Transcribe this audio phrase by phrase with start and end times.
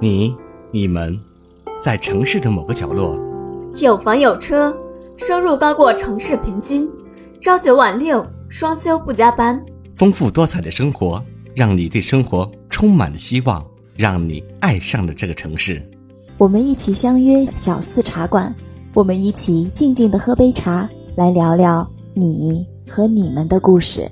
[0.00, 0.36] 你、
[0.70, 1.18] 你们，
[1.82, 3.18] 在城市的某个角落，
[3.80, 4.72] 有房有车，
[5.16, 6.88] 收入高过城市平均，
[7.40, 9.60] 朝九晚六，双休不加班，
[9.96, 11.20] 丰富多彩的生活，
[11.52, 13.66] 让你对生活充满了希望，
[13.96, 15.82] 让你爱上了这个城市。
[16.36, 18.54] 我们一起相约小四茶馆，
[18.94, 21.84] 我们一起静静的喝杯茶，来聊聊
[22.14, 24.08] 你和你们的故事。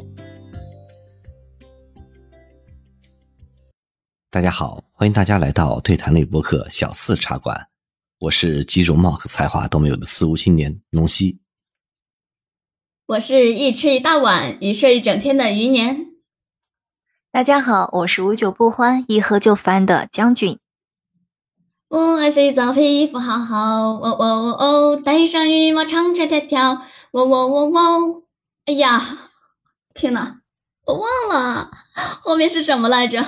[4.29, 7.69] 大家好，欢迎大家来到对谈类播客小四茶馆，
[8.19, 11.41] 我是集容貌和才华都没有的四无青年农西，
[13.07, 16.09] 我是一吃一大碗，一睡一整天的余年。
[17.31, 20.59] 大家好，我是无酒不欢，一喝就翻的将军。
[21.89, 28.23] 我爱洗澡，皮肤好好，哦哦哦哦，戴上羽毛长长条条，喔喔喔喔。
[28.65, 29.01] 哎呀，
[29.95, 30.41] 天呐，
[30.85, 33.25] 我忘了后面是什么来着。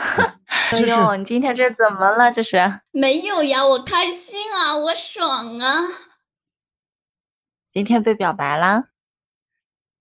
[0.72, 2.32] 哎呦，你今天这怎么了？
[2.32, 5.82] 这是 没有呀，我开心啊，我爽啊。
[7.72, 8.84] 今天被表白了？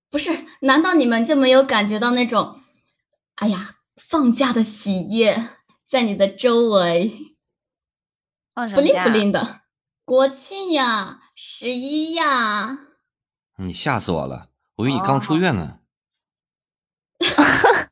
[0.10, 2.60] 不是，难道你们就没有感觉到那种，
[3.36, 5.48] 哎呀，放假的喜悦
[5.86, 7.36] 在你的周围？
[8.56, 9.62] 不灵不灵的，
[10.04, 12.78] 国庆呀，十一呀！
[13.58, 15.80] 你吓死我了，我以为你刚出院呢。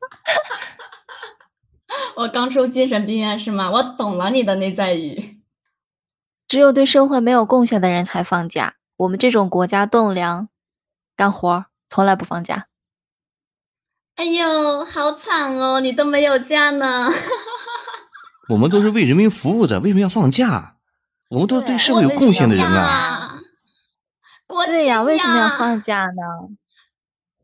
[2.18, 3.70] 我刚出精神病院是吗？
[3.70, 5.40] 我懂了你的内在语。
[6.48, 10.48] 只有对社会没有贡献的人才放假，我们这种国家栋梁，
[11.14, 12.66] 干活从来不放假。
[14.16, 17.08] 哎呦，好惨哦，你都没有假呢。
[18.48, 20.74] 我们都是为人民服务的，为什么要放假？
[21.30, 23.38] 我们都是对社会有贡献的人啊！
[24.66, 26.22] 对呀，为什么要放假呢？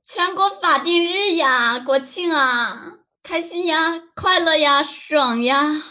[0.03, 2.95] 全国法定日呀，国庆啊，
[3.25, 3.77] 开心呀，
[4.15, 5.83] 快乐呀，爽呀！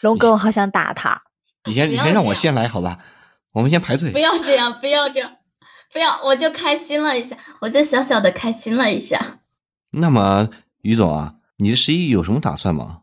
[0.00, 1.22] 龙哥，我好想打他。
[1.64, 2.98] 你先，你先让我先来好吧？
[3.52, 4.10] 我们先排队。
[4.10, 5.36] 不要这样，不要这样，
[5.92, 6.20] 不要！
[6.24, 9.38] 我就开心了一下，我就小小的开心了一下。
[9.92, 10.48] 那么，
[10.82, 13.02] 于总啊，你的十一有什么打算吗？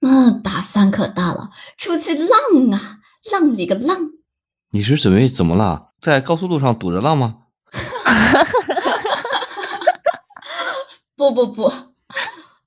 [0.00, 2.30] 嗯，打算可大了，出去浪
[2.72, 3.00] 啊，
[3.30, 3.98] 浪里个浪！
[4.70, 5.90] 你是准备怎么了？
[6.00, 7.42] 在高速路上堵着浪吗？
[11.16, 11.70] 不 不不，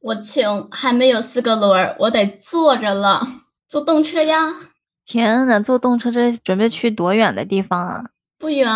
[0.02, 3.22] 我穷，还没有四个轮儿，我得坐着了，
[3.68, 4.48] 坐动车呀！
[5.06, 8.06] 天呐，坐动车这准备去多远的地方啊？
[8.38, 8.70] 不远，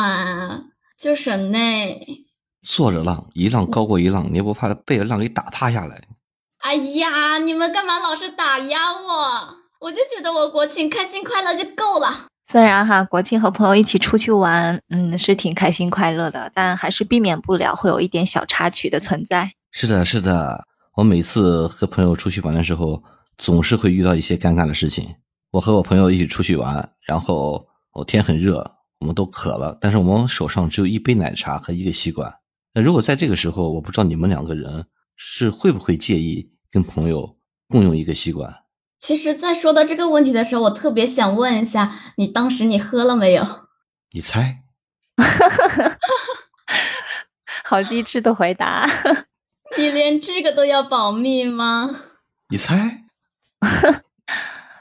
[0.97, 2.25] 就省内。
[2.61, 6.01] 坐着浪，一浪高过一浪，你也不怕被浪给打趴下来？
[6.59, 9.57] 哎呀，你们干嘛老是打压我？
[9.79, 12.27] 我就觉得我国庆开心快乐就够了。
[12.47, 19.53] 虽然哈，国庆和朋友一起出去玩，嗯，是挺开心快乐的，但还是避免不了会有一点小插曲的存在。
[19.71, 23.03] 是的，是的，我每次和朋友出去玩的时候，
[23.37, 25.15] 总是会遇到一些尴尬的事情。
[25.49, 32.35] 我和我朋友一起出去玩，然后我天很热，我们都渴了，但是我们手上只有一杯奶茶和一个吸管。
[32.73, 36.51] 那如果在这个时候，我不知道你们两个人是会不会介意？
[36.69, 37.37] 跟朋友
[37.69, 38.63] 共用一个吸管。
[38.99, 43.47] 其实，在说到这个问题的时候，我特别想问一下，你当时你喝了没有？
[44.11, 44.63] 你猜？
[47.63, 48.87] 好机智的回答！
[49.77, 51.89] 你连这个都要保密吗？
[52.49, 53.03] 你猜？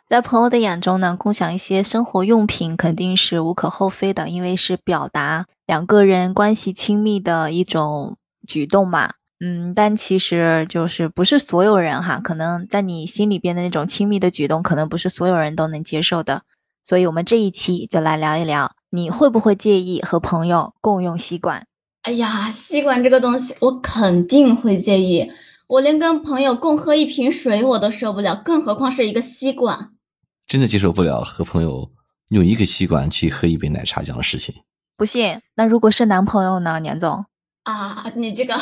[0.07, 9.15] 在朋友的眼中呢，共享一些生活用品肯定是无可厚非的，因为是表达两个人关系亲密的一种举动嘛。
[9.41, 16.43] 嗯，但其实就是不是所有人哈，可能在你心里边的那种亲密的举动，可能不是所有人都能接受的。
[16.85, 21.67] 所以，我们这一期就来聊一聊，你会不会介意和朋友共用吸管？
[22.03, 25.33] 哎呀，吸管这个东西，我肯定会介意。
[25.69, 29.91] 我连跟朋友共喝一瓶水我都受不了，更何况是一个吸管。
[30.47, 31.91] 真的接受不了和朋友
[32.29, 34.55] 用一个吸管去喝一杯奶茶这样的事情。
[34.97, 37.25] 不信，那如果是男朋友呢，年总？
[37.63, 38.57] 啊，你这个。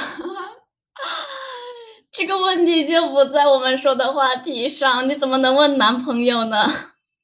[2.12, 6.70] 这个问题就不在我们说的话题上，你怎么能问男朋友呢？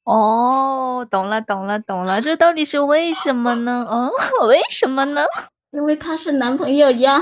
[0.03, 3.85] 哦，懂了，懂了，懂了，这到底是为什么呢？
[3.87, 4.09] 哦，
[4.47, 5.21] 为什么呢？
[5.77, 7.21] 因为他是男朋友呀。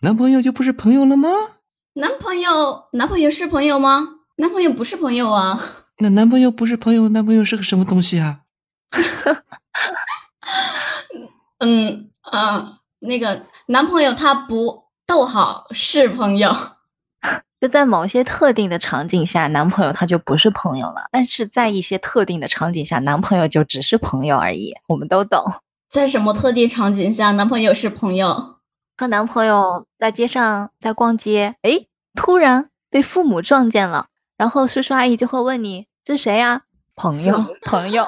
[0.00, 1.28] 男朋友就不是朋友了吗？
[1.94, 4.16] 男朋友，男朋友是朋友吗？
[4.34, 5.60] 男朋友不是朋友啊。
[5.98, 8.40] 那男朋友不是朋友，男朋友是个什么东西啊？
[11.60, 16.52] 嗯啊，那个男朋友他不逗号是朋友。
[17.60, 24.74] 就在某些特定的场景下，男朋友他就不是朋友了；但是在一些特定的场景下，男朋友就只是朋友而已。
[24.88, 25.44] 我们都懂。
[25.92, 28.54] 在什么特定场景下，男朋友是朋友？
[28.96, 31.84] 和男朋友在街上在逛街，哎，
[32.14, 34.06] 突然被父母撞见了，
[34.38, 36.62] 然后叔叔阿姨就会问你：“这谁呀？
[36.96, 38.06] 朋友， 朋友。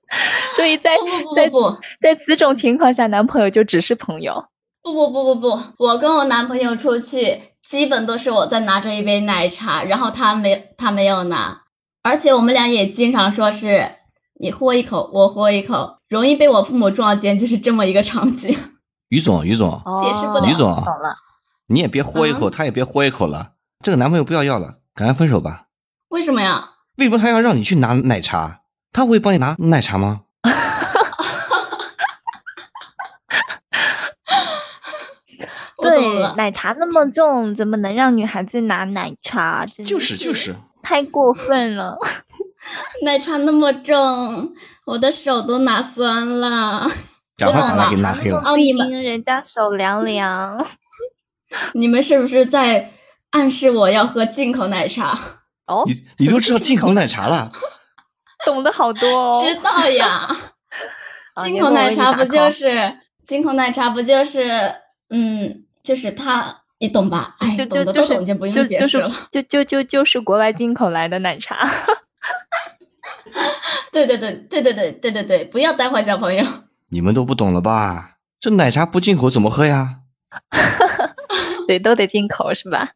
[0.56, 4.46] 所以在不不不不不，在此种情况下，男朋友就只是朋友。
[4.82, 11.64] 不不不不不，我跟我男朋友出去，基本都是我在拿着一杯奶茶，然后他没他没有拿，
[12.02, 13.90] 而且我们俩也经常说是
[14.40, 18.56] 你喝一口，我喝一口，容易被我父母撞见，就是这么一个场景。
[19.10, 20.46] 于总，于总，解释不了。
[20.46, 21.16] 于总，懂了，
[21.66, 25.64] 你也别喝一口，他也别喝一口了，这个男朋友不要要了，赶快分手吧。
[26.08, 26.70] 为什么呀？
[26.98, 28.60] 为什么他要让你去拿奶茶？
[28.92, 30.22] 他会帮你拿奶茶吗？
[35.82, 39.66] 对，奶茶那么重，怎么能让女孩子拿奶茶？
[39.66, 41.98] 就是就是，太过分了。
[43.02, 44.54] 奶茶那么重，
[44.84, 46.88] 我的手都拿酸了。
[47.36, 48.42] 赶快把他给拿黑了。
[48.44, 50.66] 哦，你们人家手凉凉。
[51.74, 52.90] 你们是不是在
[53.30, 55.18] 暗示我要喝进口奶茶？
[55.66, 57.52] 哦，你你都知道进口奶茶了，
[58.44, 59.44] 懂得好多哦。
[59.44, 60.28] 知道呀，
[61.44, 64.74] 进口奶茶不就是进口奶茶不就是
[65.10, 65.64] 嗯。
[65.80, 67.36] 就是它，你懂吧？
[67.38, 69.10] 哎，懂的都懂，就不用解释了。
[69.30, 71.66] 就就就就是国外进口来的奶茶。
[73.92, 76.44] 对对对对对对对对对，不要带坏小朋友。
[76.90, 78.16] 你们都不懂了吧？
[78.40, 80.00] 这奶茶不进口怎么喝呀？
[81.66, 82.92] 对，都得进口是吧？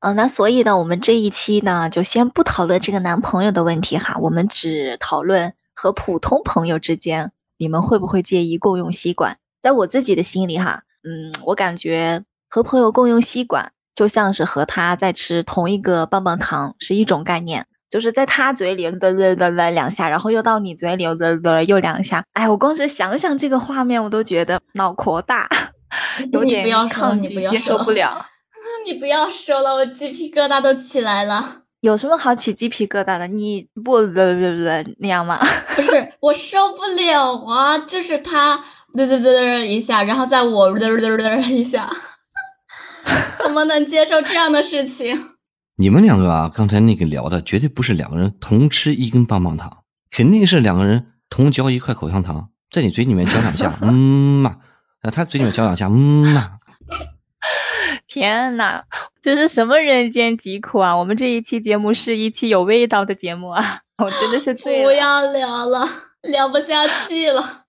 [0.00, 9.38] 嗯，那所以呢，我们这一期呢，就先不讨论这个男朋友的问题哈，我们只讨论和普通朋友之间，你们会不会介意共用吸管？
[9.62, 10.82] 在我自己的心里哈。
[11.02, 22.24] 嗯，我感觉和朋友共用吸管，就像是和他在吃同一个棒棒糖是一种概念，就是在他嘴里嘚嘚嘚嘚两下，然后又到你嘴里嘚嘚又两下。
[22.32, 25.48] 哎，我光是想想这个画面，我都觉得脑壳大，
[26.32, 28.26] 有点抗拒，接受不了。
[28.84, 31.62] 你不要说了，我鸡皮疙瘩都起来了。
[31.80, 33.26] 有什么好起鸡皮疙瘩的？
[33.28, 35.38] 你不嘚嘚嘚那样吗？
[35.76, 38.64] 不是，我受不了啊，就是他。
[38.94, 41.90] 嘚嘚嘚一下，然后在我嘚嘚嘚一下，
[43.38, 45.35] 怎么能接受这样的事情？
[45.78, 53.92] 你们两个啊，刚才那个聊的绝对不是两个人同吃一根棒棒糖，肯定是两个人同嚼一块口香糖，在你嘴里面嚼两下， 嗯
[54.42, 54.56] 嘛，
[55.02, 56.58] 啊，他嘴里面嚼两下，嗯嘛。
[58.06, 58.84] 天哪，
[59.20, 60.96] 这是什么人间疾苦啊！
[60.96, 63.80] 我们这一期节目是一期有味道的节目啊！
[63.98, 64.84] 我真的是醉了。
[64.84, 65.86] 不要聊了，
[66.22, 67.64] 聊不下去了。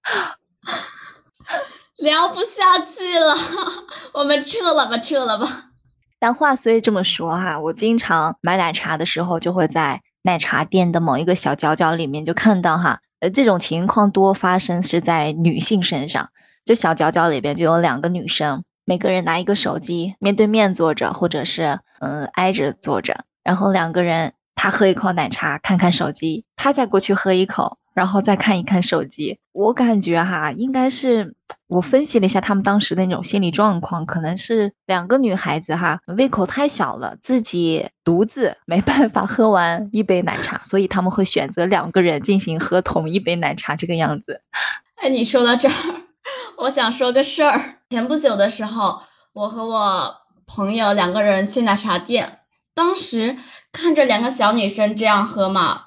[1.97, 3.35] 聊不下去了，
[4.13, 5.71] 我们撤了吧，撤了吧。
[6.19, 16.29] 但话虽这么说哈，我经常买奶茶的时候，就会在奶茶店的某一个小角角里面就看到哈，呃，这种情况多发生是在女性身上，
[16.65, 27.77] 就小角角里边就有两个女生，每个人拿一个手机，面对面坐着，或者是嗯挨着坐着，然后两个人，她喝一口奶茶，看看手机，她再过去喝一口。
[27.97, 31.35] 然后再看一看手机，我感觉哈，应该是
[31.65, 44.41] 我分析了一下他们当时的那种心理状况，可能是两个女孩子哈，胃口太小了，自己独自没办法喝完一杯奶茶，所以他们会选择两个人进行喝同一杯奶茶这个样子。
[45.01, 45.73] 哎，你说到这儿，
[46.57, 47.79] 我想说个事儿。
[47.89, 49.01] 前不久的时候，
[49.33, 52.41] 我和我朋友两个人去奶茶店，
[52.75, 53.37] 当时
[53.71, 55.85] 看着两个小女生这样喝嘛，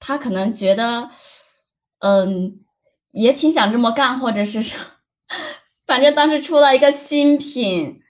[0.00, 1.10] 他可能觉得。
[2.04, 2.60] 嗯，
[3.12, 4.60] 也挺想这么干，或者是，
[5.86, 8.02] 反正当时出了一个新品，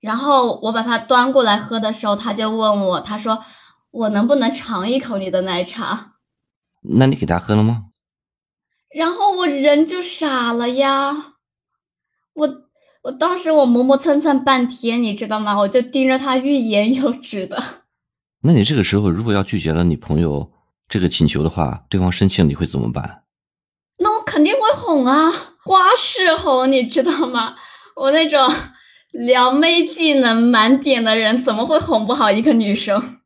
[0.00, 3.44] 然后我把它端过来喝的时候，他就问我，他说
[3.92, 6.14] 我能不能尝一口你的奶茶？
[6.82, 7.84] 那你给他喝了吗？
[8.92, 11.34] 然后我人就傻了呀，
[12.32, 12.64] 我
[13.02, 15.56] 我当时我磨磨蹭蹭半天，你知道吗？
[15.60, 17.62] 我就盯着他欲言又止的。
[18.40, 20.50] 那你这个时候如果要拒绝了你朋友
[20.88, 23.22] 这个请求的话，对方生气了，你会怎么办？
[24.88, 25.30] 哄啊，
[25.66, 27.56] 花式哄，你知道吗？
[27.94, 28.50] 我那种
[29.12, 33.18] 撩妹技能满点的人，怎么会哄不好一个女生？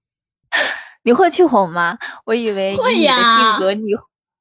[1.06, 1.98] 你会去哄吗？
[2.26, 3.52] 我以为会呀。
[3.52, 3.90] 性格你，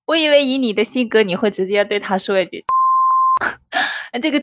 [0.08, 2.66] 我以为以你的性格，你会直接对他说一句
[4.20, 4.40] ：“这个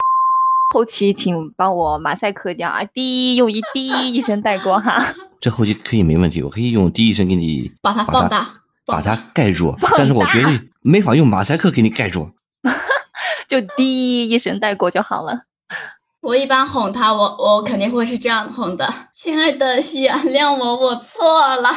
[0.73, 5.15] 后期请帮我马赛克掉啊，滴用一滴一声带过哈。
[5.43, 8.53] ”这后期可以没问题，我可以用滴一声给你把它放大。
[8.87, 12.31] 把它盖住，但是我绝对没法用马赛克给你盖住，
[13.49, 15.43] 就滴一声带过就好了。
[16.21, 21.71] 我一般哄他，我我肯定会是这样哄的，亲爱的，原谅我，我错了。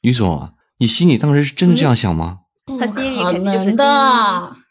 [0.00, 2.40] 于总，你心里当时是真的这样想吗？
[2.78, 3.72] 他心里肯定就是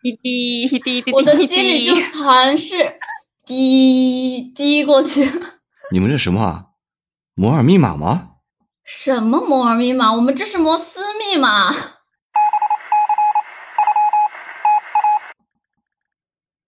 [0.03, 2.99] 滴滴滴滴滴，我的心里就全是
[3.45, 5.31] 滴滴过去。
[5.91, 6.65] 你们这什么
[7.35, 8.31] 摩尔密码吗？
[8.83, 10.13] 什么摩尔密码？
[10.13, 11.73] 我们这是摩斯密码。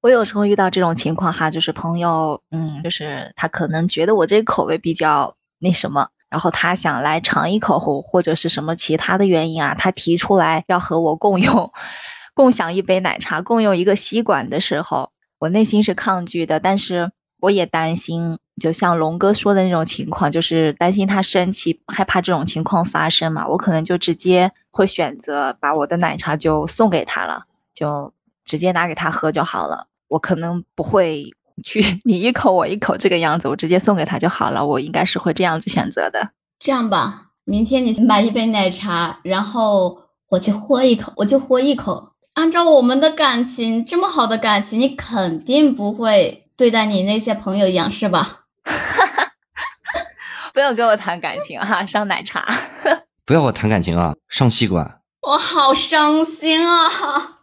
[0.02, 11.72] 我有时候遇到这种情况哈，就是朋友，嗯，就是他可能觉得我这口味比较那什么，然后他想来尝一口或或者是什么其他的原因啊，他提出来要和我共用、
[12.36, 18.40] 共享一杯奶茶、共用一个吸管的时候，我内心是抗拒的，但是我也担心。
[18.60, 23.48] 就像龙哥说的那种情况，就是担心他生气，害怕这种情况发生嘛。
[23.48, 27.44] 我可能就直接会选择把我的奶茶就送给他了，
[27.76, 28.14] 就
[28.48, 29.86] 直接拿给他喝就好了。
[30.08, 34.66] 我可能不会 去你一口我一口这个样子，我直接送给他就好了。
[34.66, 36.32] 我应该是会这样子选择的。
[36.60, 42.14] 这样吧，明天你买一杯奶茶，然后我去喝一口，我就喝一口。
[42.34, 48.42] 按照我们的感情，这么好的感情，你肯定不会对待你那些朋友一样，是吧？
[50.54, 52.48] 不要跟我谈感情哈，上奶茶。
[53.26, 55.02] 不要我谈感情啊，上吸管。
[55.22, 57.37] 我好伤心啊！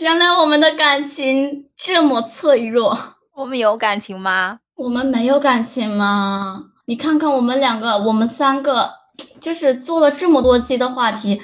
[0.00, 3.16] 原来我们的感情这么脆弱。
[3.34, 4.60] 我们有感情吗？
[4.74, 6.64] 我们没有感情吗？
[6.86, 8.92] 你看看我们两个，我们三个，
[9.40, 11.42] 就是做了这么多期的话题，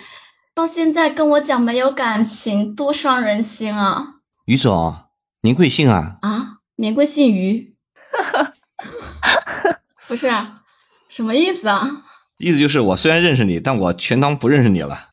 [0.54, 4.14] 到现在跟我讲没有感情，多伤人心啊！
[4.46, 4.96] 于总，
[5.42, 6.16] 您贵姓啊？
[6.22, 7.74] 啊，免贵姓于。
[10.08, 10.32] 不是，
[11.10, 11.90] 什么意思啊？
[12.38, 15.10] 意思就是我虽然认识你，但我全当不认识你了。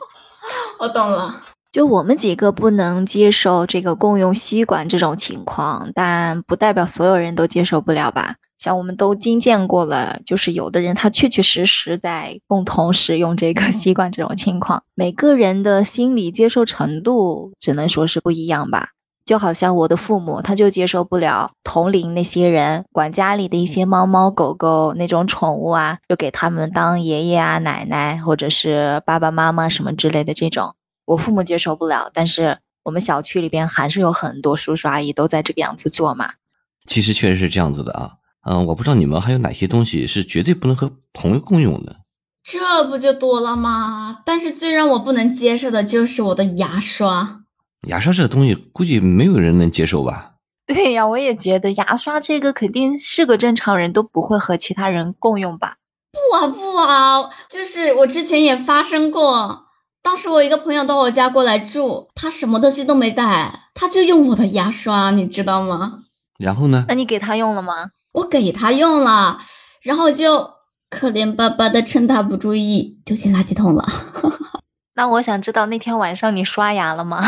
[0.80, 1.40] 我懂了。
[1.74, 8.36] 就我们几个不能接受这个共用吸管这种情况，但不代表所有人都接受不了吧？
[8.60, 18.90] 像我们都经见过了，就是有的人他确确实实在共同使用这个吸管这种情况，每个人的心理接受程度只能说是不一样吧。
[19.24, 32.10] 就好像我的父母，他就接受不了同龄那些人管家里的一些猫猫狗狗那种宠物啊，就给他们当爷爷啊、奶奶，或者是爸爸妈妈什么之类的这种，我父母接受不了。
[32.12, 36.34] 但是我们小区里边还是有很多叔叔阿姨都在这个样子做嘛。
[36.86, 38.12] 其实确实是这样子的啊，
[38.46, 41.96] 嗯，我不知道你们还有哪些东西是绝对不能和朋友共用的。
[42.42, 44.20] 这不就多了吗？
[44.26, 47.40] 但是最让我不能接受的就是我的牙刷。
[47.88, 50.32] 牙刷这个东西，估计没有人能接受吧？
[50.66, 55.76] 对呀，我也觉得牙刷这个肯定是个正常人都不会和其他人共用吧？
[56.12, 59.63] 不啊不啊，就是我之前也发生过，
[60.04, 66.00] 当时我一个朋友到我家过来住，他什么东西都没带，他就用我的牙刷，你知道吗？
[66.38, 66.84] 然后呢？
[66.88, 67.72] 那你给他用了吗？
[68.12, 69.38] 我给他用了，
[69.80, 70.50] 然后就
[70.90, 73.86] 可怜巴巴的趁他不注意丢进垃圾桶了。
[74.94, 77.24] 那我想知道那天晚上你刷牙了吗？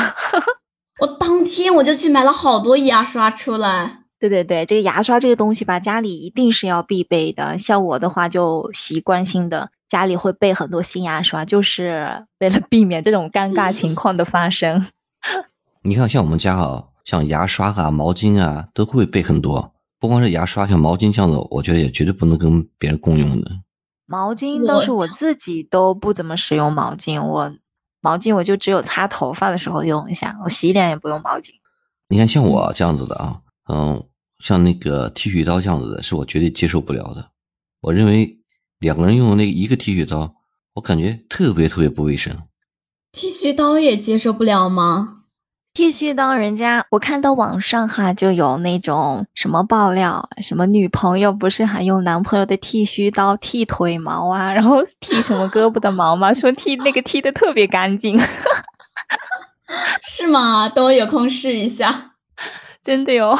[1.00, 4.02] 我当天我就去买了好多牙刷出来。
[4.18, 7.58] 对对对，这个牙刷这个东西吧，家里一定是要必备的。
[7.58, 14.86] 像我的话，就习惯性的家里会备很多新牙刷，就是 为了避免这种尴尬情况的发生。
[15.82, 19.72] 你看，像我们家啊，像牙刷啊、毛巾啊，都会备很多。
[19.98, 23.50] 不光是牙刷，像毛巾这样的，我觉得也绝对不能跟别人共用的。
[24.06, 27.52] 毛巾倒是我自己都不怎么使用毛巾，我
[28.00, 31.50] 毛巾我就只有擦头发的时候用一下，我洗脸也不用毛巾。
[32.08, 34.04] 你看像我这样子的啊，嗯，
[34.38, 37.30] 像那个剃须刀这样子的，是我绝对接受不了的。
[37.80, 38.38] 我认为
[38.78, 40.34] 两个人用那一个剃须刀，
[40.74, 42.36] 我感觉特别特别不卫生。
[43.12, 45.22] 剃须刀也接受不了吗？
[45.72, 56.32] 剃须刀，人家我看到网上哈就有那种什么爆料，什么女朋友不是还用男朋友的剃须刀剃腿毛啊，然后剃什么胳膊的毛吗？
[56.32, 58.18] 说剃那个剃的特别干净，
[60.02, 60.68] 是吗？
[60.70, 62.15] 等我有空试一下。
[62.86, 63.36] 真的哟，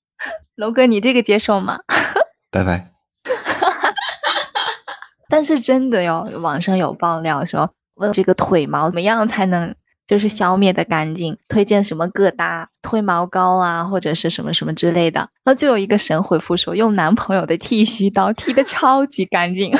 [0.56, 1.80] 龙哥，你这个接受吗？
[2.50, 2.92] 拜拜。
[5.28, 9.74] 但是真的哟，网上有爆料说问这个腿毛怎么样才能。
[10.06, 15.30] 就是消灭的干净，推荐什么各大推毛膏啊，或者是什么什么之类的。
[15.42, 19.76] 然后就有一个神回复说，用男朋友的剃须刀剃的超级干净。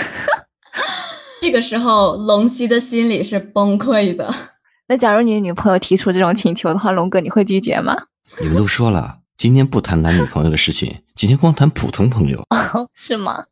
[1.41, 4.35] 这个时候，龙溪的心里是崩溃的。
[4.89, 7.95] 那假如你的女朋友提出这种请求的话，龙哥你会拒绝吗？
[8.41, 12.45] 你们都说了，今天不谈男女朋友的事情，今天光谈普通朋友。
[12.51, 13.45] 哦 是吗？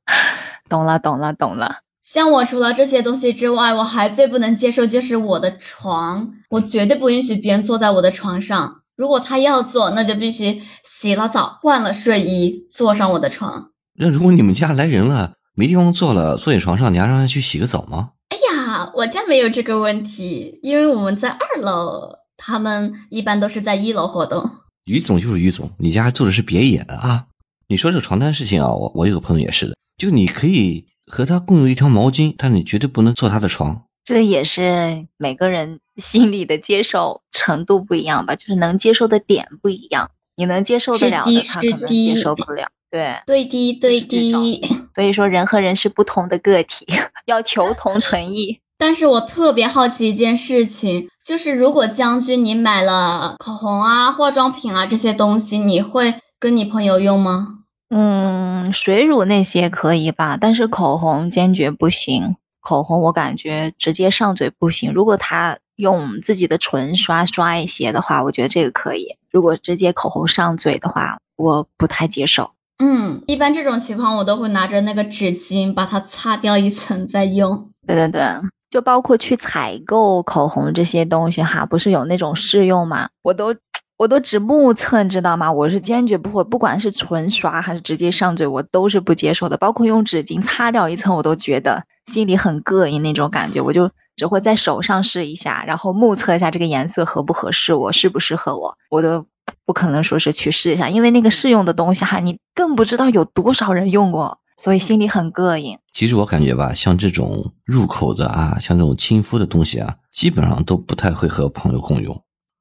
[0.68, 1.76] 懂了，懂了，懂了。
[2.02, 8.82] 像我除了这些东西之外，我还最不能接受就是我的床，我绝对不允许别人坐在我的床上。
[8.94, 13.70] 如果他要坐，那就必须洗了澡、换了睡衣，坐上我的床。
[13.96, 18.10] 那如果你们家来人了，没地方坐了，坐你床上，你还让他去洗个澡吗？
[18.28, 24.50] 哎呀，我家没有这个问题，因为我们在二楼，他们一般都是在一楼活动。
[24.84, 27.26] 于总就是于总，你家住的是别野的啊？
[27.68, 30.86] 你说这个床单事情啊，我我有个朋友也是的，就你可以。
[31.06, 33.84] 和他共用一条毛巾，但你绝对不能坐他的床。
[34.06, 40.12] 这也是每个人心里的接受程度不一样吧，就是能接受的点不一样。
[40.34, 42.70] 你能接受得了的，他可能接受不了。
[42.90, 44.66] 对，对低，对低。
[44.94, 46.86] 所以说，人和人是不同的个体，
[47.24, 48.60] 要求同存异。
[48.76, 57.60] 但是我特别好奇一件事情，就是如果将军你买了口红啊、化妆品啊这些东西，你会跟你朋友用吗？
[57.88, 62.36] 嗯，水乳那些可以吧，但是口红坚决不行。
[62.60, 69.16] 口红我感觉直接上嘴不行，如果他用自己的唇刷刷一些的话，我觉得这个可以。
[69.30, 72.50] 如果直接口红上嘴的话，我不太接受。
[72.78, 77.70] 嗯，一般这种情况我都会拿着那个纸巾把它擦掉一层再用。
[77.86, 78.22] 对对对，
[78.70, 83.08] 就包括去采购口红这些东西哈，不是有那种试用吗？
[83.22, 83.54] 我都。
[83.96, 85.52] 我都只目测，知道吗？
[85.52, 89.56] 我是坚决不会，不管是唇刷还是直接上嘴，我都是不接受的。
[89.56, 93.60] 包括用纸巾擦掉一层，我都觉得心里很膈应那种感觉。
[93.60, 99.26] 我就只会在手上试一下，然后目测一下这个颜色合不合适我，适不适合我，我都
[99.66, 105.78] 不可能说是去试一下，因为那个试用的东西哈，你更不知道有多少人用过，所以心里很膈应。
[105.92, 112.20] 其实我感觉吧，像这种入口的啊，像这种亲肤的东西啊，基本上都不太会和朋友共用。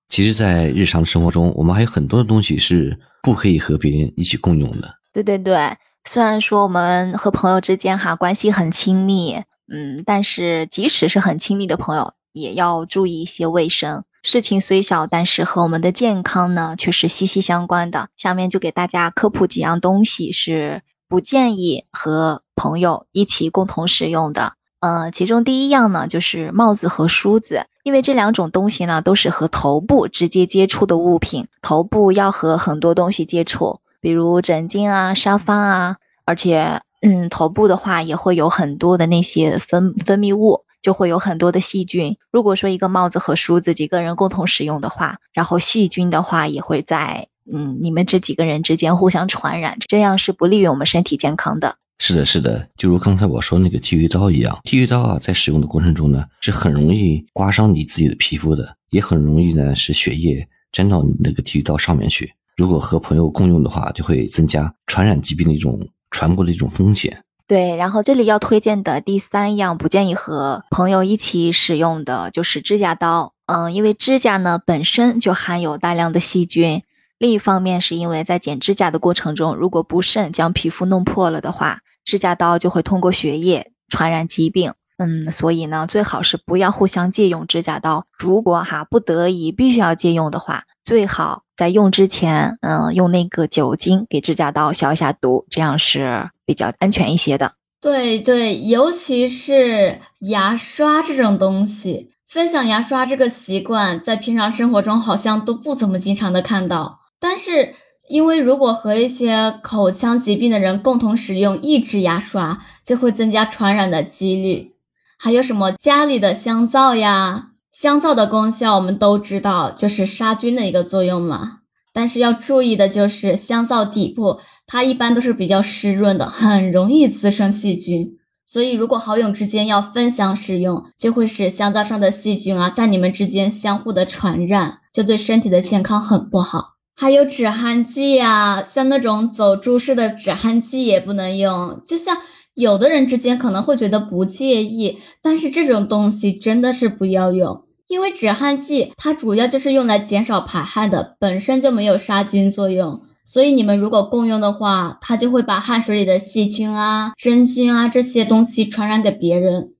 [0.10, 4.96] 其实，在日常生活中，我们还有很多的东西是不可以和别人一起共用的。
[5.12, 14.04] 对对对，虽然说我们和朋友之间哈关系很亲密，嗯，但是即使是很亲密的朋友，也要注意一些卫生。
[14.24, 18.08] 事情虽小，但是和我们的健康呢却是息息相关的。
[18.16, 24.54] 下面就给大家科普几样东西是不建议和朋友一起共同使用的。
[24.80, 42.18] 呃，其中第一样呢，就是帽子和梳子，因为这两种东西呢，都是和头部直接接触的物品，头部要和很多东西接触，比如枕巾啊、沙发啊，而且，嗯，头部的话也会有很多的那些分分泌物，就会有很多的细菌。
[42.32, 51.78] 如果说一个帽子和梳子几个人共同使用的话，然后细菌的话也会在，嗯，你们这几个人之间互相传染，这样是不利于我们身体健康的。
[52.00, 62.34] 是的，是的，就如刚才我说那个剃须刀一样，剃须刀啊，在使用的过程中呢，是很容易刮伤你自己的皮肤的，也很容易呢，使血液沾到你那个剃须刀上面去。
[62.58, 65.80] 如果和朋友共用的话，就会增加传染疾病的一种
[66.12, 67.24] 传播的一种风险。
[67.54, 73.34] 对，然后这里要推荐的第三样不建议和朋友一起使用的就是指甲刀。
[73.46, 76.82] 嗯，因为指甲呢本身就含有大量的细菌，
[77.20, 81.82] 另一方面是因为在剪指甲的过程中，如果不慎将皮肤弄破了的话。
[82.04, 88.08] 指甲刀就会通过血液传染疾病，嗯，所以呢，最好是不要互相借用指甲刀。
[88.18, 97.54] 如果哈不得已必须要借用的话，最好在用之前，嗯，用那个酒精给指甲刀消一下毒，这样是比较安全一些的。
[97.82, 107.76] 对对，尤其是牙刷这种东西，分享牙刷这个习惯，在平常生活中好像都不怎么经常的看到，但是。
[108.10, 114.74] 因为如果和一些口腔疾病的人共同使用一支牙刷，就会增加传染的几率。
[115.18, 117.52] 还有什么家里的香皂呀？
[117.72, 121.60] 香皂的功效我们都知道，就是杀菌的一个作用嘛。
[121.94, 128.18] 但是要注意的就是，香皂底部它一般都是比较湿润的，很容易滋生细菌。
[128.46, 136.74] 所以如果好友之间要分享使用，就会使香皂上的细菌啊在你们之间相互的传染，就对身体的健康很不好。
[136.96, 141.82] 还有止汗剂啊，像那种走珠式的止汗剂也不能用。
[141.86, 142.18] 就像
[142.54, 153.04] 有的人之间可能会觉得不介意，但是这种东西真的是不要用，因为止汗剂它主要就是用来减少排汗的，本身就没有杀菌作用。
[153.24, 159.74] 所以你们如果共用的话，它就会把汗水里的细菌啊、真菌啊这些东西传染给别人。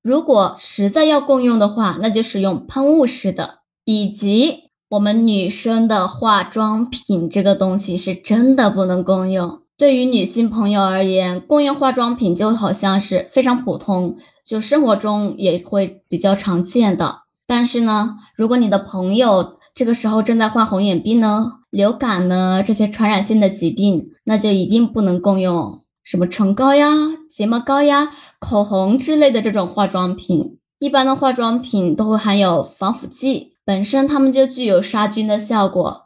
[0.00, 4.64] 如果实在要共用的话，那就使用喷雾式的，以及。
[4.88, 9.62] 我们女生的化妆品这个东西是真的不能共用。
[9.76, 17.22] 对于女性朋友而言，共用化妆品就好像是非常普通，就生活中也会比较常见的。
[17.46, 26.88] 但是呢，如果你的朋友这个时候正在患红眼病呢、流感呢这些传染性的疾病，那就一定不能共用什么唇膏呀、
[27.30, 30.58] 睫毛膏呀、口红之类的这种化妆品。
[30.78, 33.54] 一般的化妆品都会含有防腐剂。
[33.64, 36.02] 本身它们就具有杀菌的效果。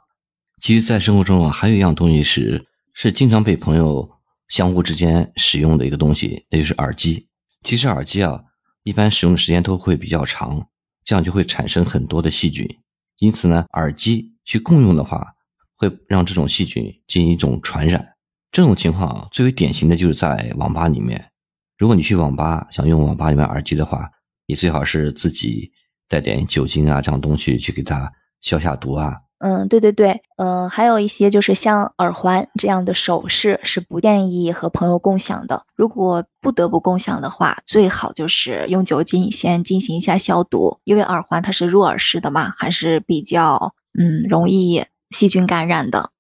[0.63, 4.09] 其实，在生活中啊，还有一样东西是是经常被朋友
[4.49, 7.27] 相互之间使用的一个东西，那就是耳机。
[7.63, 8.41] 其实耳机啊，
[8.83, 10.69] 一般使用时间都会比较长，
[11.11, 12.65] 这样就会产生很多的细菌。
[13.19, 15.33] 因此呢，耳机去共用的话，
[15.75, 18.15] 会让这种细菌进行一种传染。
[18.53, 21.33] 这种情况啊，最为典型的就是在网吧里面，
[21.77, 24.09] 如果你去网吧想用网吧里面耳机的话，
[24.47, 25.73] 你最好是自己
[26.07, 29.17] 带点酒精啊这样东西去给它消下毒啊。
[29.41, 35.65] 嗯，对对对，呃，还有一些就是像耳环这样的首饰是不建议和朋友共享的。
[35.75, 46.11] 如果不得不共享的话，最好就是用酒精先进行一下消毒，因为耳环它是入耳式的嘛，还是比较嗯容易细菌感染的。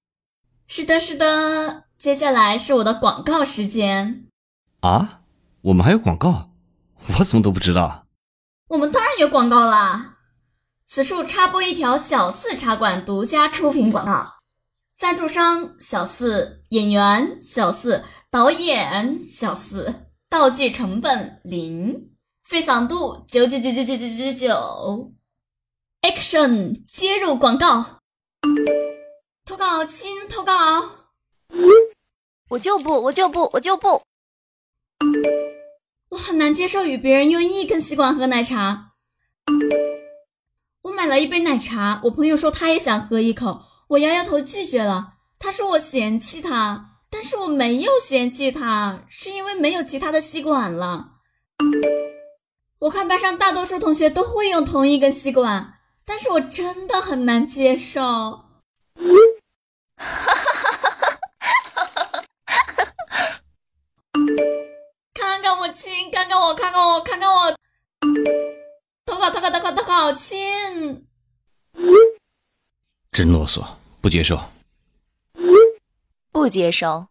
[0.66, 1.84] 是的，是的。
[1.98, 4.24] 接下来是我的广告时间
[4.80, 5.20] 啊！
[5.60, 6.52] 我们还有广告，
[7.18, 8.06] 我怎么都不知道？
[8.68, 10.16] 我们当然有广告啦！
[10.92, 14.38] 此处插播一条小四茶馆独家出品广告，
[14.92, 22.10] 赞助商小四，演员小四，导演小四，道具成本零，
[22.42, 25.12] 费嗓度九九九九九九九九
[26.02, 26.84] ，Action！
[26.86, 28.00] 接入广告，
[29.44, 30.52] 投稿亲投稿。
[32.48, 34.02] 我就不，我就不，我就不。
[36.08, 38.89] 我很难接受与别人用一根吸管喝奶茶。
[41.00, 45.14] 买了一杯奶茶，我朋友说他也想喝一口，我摇摇头拒绝了。
[45.38, 51.12] 他说我嫌弃他，但是我没有嫌弃他，是因为没有其他的吸管了。
[52.80, 58.02] 我看班上大多数同学都会用同一根吸管，但是我真的很难接受。
[58.02, 58.44] 哈
[59.96, 61.30] 哈哈哈哈！
[61.64, 62.24] 哈哈！
[65.14, 67.59] 看看我亲，看看我，看看我，看看我！
[69.40, 71.06] 投稿，投稿，投稿，投稿，亲！
[73.10, 73.64] 真啰嗦，
[74.02, 74.38] 不接受。
[76.30, 77.06] 不接受。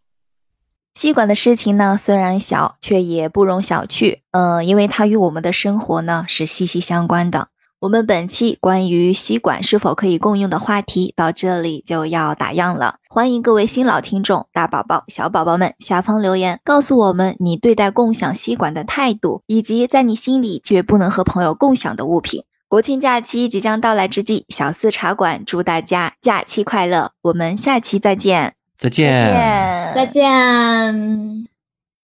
[0.93, 4.19] 吸管的事情呢，虽然小，却也不容小觑。
[4.31, 7.49] 嗯，因为它与我们的生活呢是息息相关的。
[7.81, 12.95] 我们本期关于吸管是否可以共用的话题到这里就要打烊了。
[13.07, 22.43] 欢迎各位新老听众、大宝宝、小宝宝们下方留言，告诉我们你对待共享吸管的态度，以及在你心里绝不能和朋友共享的物品。
[22.67, 27.13] 国庆假期即将到来之际，小四茶馆祝大家假期快乐！
[27.21, 31.58] 我们下期再见，再见，再见。